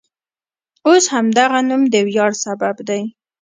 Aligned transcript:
اوس 0.87 1.03
همدغه 1.13 1.59
نوم 1.69 1.83
د 1.93 1.95
ویاړ 2.07 2.31
سبب 2.45 2.75
دی. 2.89 3.01